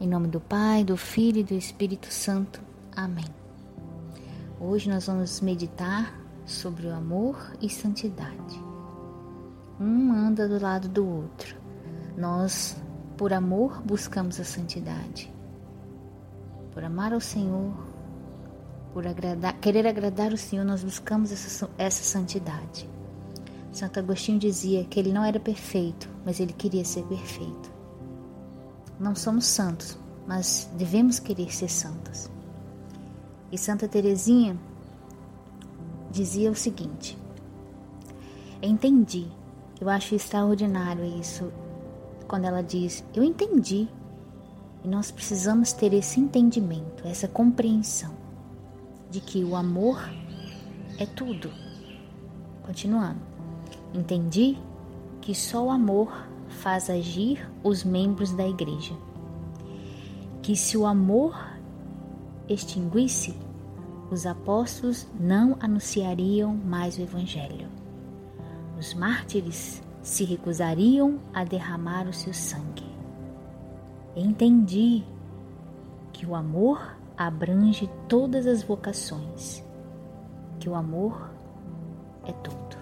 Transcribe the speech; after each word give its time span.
Em 0.00 0.08
nome 0.08 0.26
do 0.26 0.40
Pai, 0.40 0.82
do 0.82 0.96
Filho 0.96 1.38
e 1.38 1.44
do 1.44 1.54
Espírito 1.54 2.12
Santo. 2.12 2.60
Amém. 2.96 3.24
Hoje 4.60 4.90
nós 4.90 5.06
vamos 5.06 5.40
meditar 5.40 6.20
sobre 6.44 6.88
o 6.88 6.92
amor 6.92 7.36
e 7.60 7.70
santidade. 7.70 8.60
Um 9.80 10.12
anda 10.12 10.48
do 10.48 10.60
lado 10.60 10.88
do 10.88 11.06
outro. 11.06 11.56
Nós, 12.16 12.76
por 13.16 13.32
amor, 13.32 13.82
buscamos 13.82 14.40
a 14.40 14.44
santidade. 14.44 15.32
Por 16.72 16.82
amar 16.82 17.12
ao 17.12 17.20
Senhor, 17.20 17.72
por 18.92 19.06
agradar, 19.06 19.54
querer 19.60 19.86
agradar 19.86 20.32
o 20.32 20.36
Senhor, 20.36 20.64
nós 20.64 20.82
buscamos 20.82 21.30
essa, 21.30 21.70
essa 21.78 22.02
santidade. 22.02 22.90
Santo 23.70 24.00
Agostinho 24.00 24.40
dizia 24.40 24.84
que 24.84 24.98
ele 24.98 25.12
não 25.12 25.24
era 25.24 25.38
perfeito, 25.38 26.08
mas 26.24 26.40
ele 26.40 26.52
queria 26.52 26.84
ser 26.84 27.04
perfeito. 27.04 27.73
Não 28.98 29.14
somos 29.14 29.46
santos, 29.46 29.98
mas 30.26 30.70
devemos 30.76 31.18
querer 31.18 31.52
ser 31.52 31.68
santos. 31.68 32.30
E 33.50 33.58
Santa 33.58 33.86
Teresinha 33.88 34.56
dizia 36.10 36.50
o 36.50 36.54
seguinte: 36.54 37.18
Entendi. 38.62 39.26
Eu 39.80 39.88
acho 39.90 40.14
extraordinário 40.14 41.04
isso 41.04 41.52
quando 42.26 42.46
ela 42.46 42.62
diz: 42.62 43.04
Eu 43.14 43.22
entendi. 43.22 43.88
E 44.82 44.88
nós 44.88 45.10
precisamos 45.10 45.72
ter 45.72 45.92
esse 45.94 46.20
entendimento, 46.20 47.06
essa 47.06 47.26
compreensão 47.26 48.12
de 49.10 49.20
que 49.20 49.42
o 49.42 49.56
amor 49.56 49.98
é 50.98 51.06
tudo. 51.06 51.50
Continuando. 52.62 53.20
Entendi 53.94 54.58
que 55.20 55.34
só 55.34 55.64
o 55.64 55.70
amor 55.70 56.12
faz 56.54 56.88
agir 56.88 57.50
os 57.62 57.84
membros 57.84 58.32
da 58.32 58.46
igreja. 58.46 58.94
Que 60.42 60.56
se 60.56 60.76
o 60.76 60.86
amor 60.86 61.36
extinguisse, 62.48 63.34
os 64.10 64.26
apóstolos 64.26 65.06
não 65.18 65.56
anunciariam 65.60 66.54
mais 66.54 66.96
o 66.98 67.02
Evangelho. 67.02 67.68
Os 68.78 68.94
mártires 68.94 69.82
se 70.02 70.24
recusariam 70.24 71.18
a 71.32 71.44
derramar 71.44 72.06
o 72.06 72.12
seu 72.12 72.34
sangue. 72.34 72.84
Entendi 74.14 75.02
que 76.12 76.26
o 76.26 76.34
amor 76.34 76.96
abrange 77.16 77.90
todas 78.08 78.46
as 78.46 78.62
vocações, 78.62 79.64
que 80.60 80.68
o 80.68 80.74
amor 80.74 81.30
é 82.24 82.32
tudo. 82.32 82.76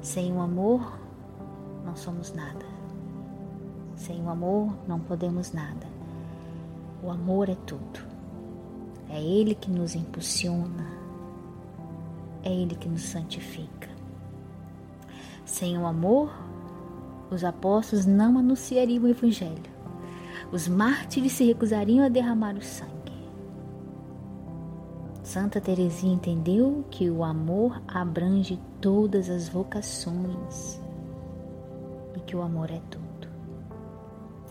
Sem 0.00 0.32
o 0.32 0.40
amor, 0.40 0.98
não 1.84 1.94
somos 1.94 2.32
nada. 2.32 2.64
Sem 3.94 4.22
o 4.22 4.28
amor, 4.28 4.74
não 4.88 4.98
podemos 4.98 5.52
nada. 5.52 5.86
O 7.02 7.10
amor 7.10 7.48
é 7.48 7.56
tudo. 7.66 8.00
É 9.08 9.22
Ele 9.22 9.54
que 9.54 9.70
nos 9.70 9.94
impulsiona, 9.94 10.86
é 12.42 12.52
Ele 12.52 12.74
que 12.74 12.88
nos 12.88 13.02
santifica. 13.02 13.88
Sem 15.44 15.78
o 15.78 15.86
amor, 15.86 16.32
os 17.30 17.44
apóstolos 17.44 18.06
não 18.06 18.38
anunciariam 18.38 19.04
o 19.04 19.08
Evangelho. 19.08 19.74
Os 20.50 20.66
mártires 20.66 21.32
se 21.32 21.44
recusariam 21.44 22.04
a 22.04 22.08
derramar 22.08 22.56
o 22.56 22.62
sangue. 22.62 22.92
Santa 25.22 25.60
Teresinha 25.60 26.14
entendeu 26.14 26.84
que 26.90 27.08
o 27.10 27.22
amor 27.22 27.80
abrange 27.88 28.58
todas 28.80 29.28
as 29.30 29.48
vocações 29.48 30.80
que 32.26 32.36
o 32.36 32.42
amor 32.42 32.70
é 32.70 32.80
tudo. 32.90 33.28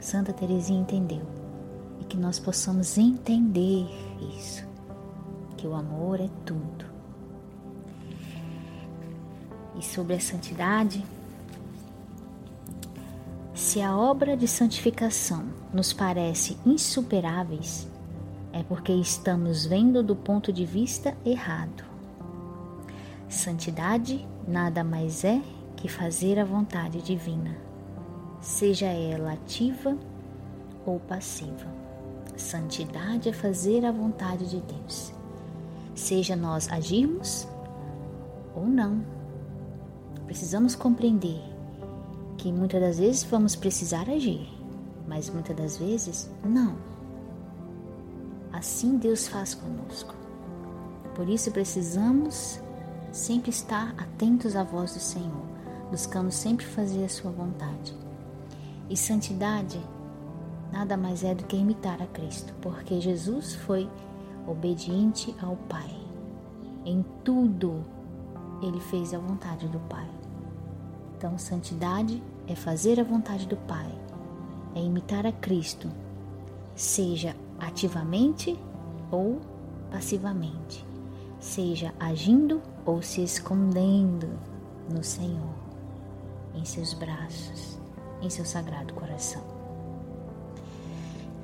Santa 0.00 0.32
Teresinha 0.32 0.80
entendeu 0.80 1.22
e 2.00 2.04
que 2.04 2.16
nós 2.16 2.38
possamos 2.38 2.96
entender 2.96 3.86
isso, 4.36 4.64
que 5.56 5.66
o 5.66 5.74
amor 5.74 6.20
é 6.20 6.28
tudo. 6.44 6.84
E 9.78 9.84
sobre 9.84 10.14
a 10.14 10.20
santidade, 10.20 11.04
se 13.54 13.80
a 13.82 13.96
obra 13.96 14.36
de 14.36 14.46
santificação 14.46 15.44
nos 15.72 15.92
parece 15.92 16.56
insuperáveis, 16.64 17.88
é 18.52 18.62
porque 18.62 18.92
estamos 18.92 19.66
vendo 19.66 20.02
do 20.02 20.16
ponto 20.16 20.52
de 20.52 20.64
vista 20.64 21.16
errado. 21.24 21.84
Santidade 23.28 24.26
nada 24.46 24.84
mais 24.84 25.24
é 25.24 25.42
que 25.76 25.88
fazer 25.88 26.38
a 26.38 26.44
vontade 26.44 27.00
divina, 27.02 27.56
seja 28.40 28.86
ela 28.86 29.32
ativa 29.32 29.96
ou 30.84 30.98
passiva. 30.98 31.74
Santidade 32.36 33.28
é 33.28 33.32
fazer 33.32 33.84
a 33.84 33.92
vontade 33.92 34.48
de 34.48 34.60
Deus, 34.60 35.12
seja 35.94 36.34
nós 36.36 36.68
agirmos 36.70 37.46
ou 38.54 38.66
não. 38.66 39.04
Precisamos 40.26 40.74
compreender 40.74 41.40
que 42.36 42.52
muitas 42.52 42.80
das 42.80 42.98
vezes 42.98 43.24
vamos 43.24 43.56
precisar 43.56 44.08
agir, 44.10 44.48
mas 45.06 45.30
muitas 45.30 45.56
das 45.56 45.78
vezes 45.78 46.30
não. 46.44 46.76
Assim 48.52 48.98
Deus 48.98 49.28
faz 49.28 49.54
conosco. 49.54 50.14
Por 51.14 51.28
isso 51.28 51.50
precisamos 51.50 52.60
sempre 53.12 53.50
estar 53.50 53.94
atentos 53.96 54.54
à 54.54 54.62
voz 54.62 54.92
do 54.94 55.00
Senhor. 55.00 55.55
Buscamos 55.90 56.34
sempre 56.34 56.66
fazer 56.66 57.04
a 57.04 57.08
sua 57.08 57.30
vontade. 57.30 57.94
E 58.88 58.96
santidade 58.96 59.80
nada 60.72 60.96
mais 60.96 61.24
é 61.24 61.34
do 61.34 61.44
que 61.44 61.56
imitar 61.56 62.00
a 62.02 62.06
Cristo, 62.06 62.52
porque 62.60 63.00
Jesus 63.00 63.54
foi 63.54 63.88
obediente 64.46 65.34
ao 65.40 65.56
Pai. 65.68 65.94
Em 66.84 67.04
tudo 67.24 67.84
ele 68.62 68.80
fez 68.80 69.12
a 69.12 69.18
vontade 69.18 69.68
do 69.68 69.78
Pai. 69.80 70.08
Então, 71.16 71.38
santidade 71.38 72.22
é 72.46 72.54
fazer 72.54 73.00
a 73.00 73.04
vontade 73.04 73.46
do 73.46 73.56
Pai, 73.56 73.90
é 74.74 74.80
imitar 74.80 75.26
a 75.26 75.32
Cristo, 75.32 75.88
seja 76.74 77.34
ativamente 77.58 78.58
ou 79.10 79.40
passivamente, 79.90 80.86
seja 81.40 81.94
agindo 81.98 82.60
ou 82.84 83.02
se 83.02 83.22
escondendo 83.22 84.28
no 84.92 85.02
Senhor, 85.02 85.54
em 86.56 86.64
seus 86.64 86.94
braços, 86.94 87.78
em 88.20 88.30
seu 88.30 88.44
sagrado 88.44 88.94
coração. 88.94 89.42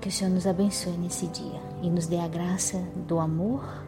Que 0.00 0.08
o 0.08 0.12
Senhor 0.12 0.30
nos 0.30 0.46
abençoe 0.46 0.96
nesse 0.96 1.26
dia 1.26 1.60
e 1.82 1.90
nos 1.90 2.06
dê 2.06 2.18
a 2.18 2.28
graça 2.28 2.78
do 3.08 3.18
amor 3.18 3.82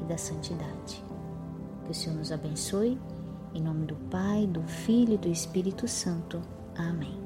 e 0.00 0.04
da 0.04 0.16
santidade. 0.16 1.04
Que 1.84 1.90
o 1.90 1.94
Senhor 1.94 2.16
nos 2.16 2.32
abençoe, 2.32 2.98
em 3.54 3.62
nome 3.62 3.86
do 3.86 3.96
Pai, 4.10 4.46
do 4.46 4.62
Filho 4.62 5.14
e 5.14 5.18
do 5.18 5.28
Espírito 5.28 5.86
Santo. 5.86 6.40
Amém. 6.74 7.25